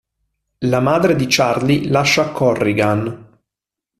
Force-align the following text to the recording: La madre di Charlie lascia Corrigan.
La 0.61 0.79
madre 0.79 1.15
di 1.15 1.27
Charlie 1.29 1.87
lascia 1.87 2.31
Corrigan. 2.31 3.37